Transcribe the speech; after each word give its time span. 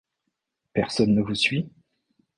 Personne 0.73 1.13
ne 1.13 1.21
vous 1.21 1.35
suit? 1.35 1.69